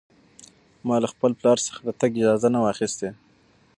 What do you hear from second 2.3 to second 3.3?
نه وه اخیستې.